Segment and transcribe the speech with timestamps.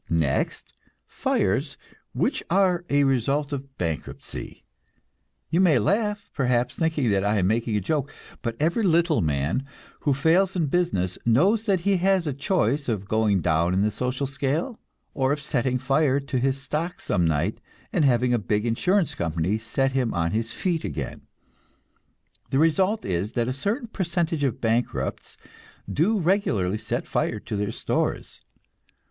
[0.09, 0.73] Next,
[1.05, 1.77] fires
[2.11, 4.65] which are a result of bankruptcy.
[5.51, 8.11] You may laugh, perhaps, thinking that I am making a joke;
[8.41, 9.63] but every little man
[9.99, 13.91] who fails in business knows that he has a choice of going down in the
[13.91, 14.79] social scale,
[15.13, 17.61] or of setting fire to his stock some night,
[17.93, 21.27] and having a big insurance company set him on his feet again.
[22.49, 25.37] The result is that a certain percentage of bankrupts
[25.87, 28.41] do regularly set fire to their stores.